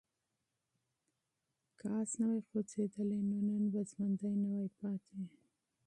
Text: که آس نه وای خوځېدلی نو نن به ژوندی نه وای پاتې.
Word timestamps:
که 1.77 1.85
آس 1.99 2.11
نه 2.21 2.25
وای 2.29 2.41
خوځېدلی 2.47 3.19
نو 3.29 3.37
نن 3.47 3.63
به 3.71 3.81
ژوندی 3.89 4.33
نه 4.41 4.49
وای 4.53 4.69
پاتې. 4.77 5.19